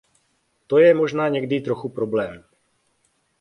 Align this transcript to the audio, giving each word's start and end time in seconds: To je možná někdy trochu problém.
To 0.67 0.77
je 0.77 0.93
možná 0.93 1.29
někdy 1.29 1.61
trochu 1.61 1.89
problém. 1.89 2.43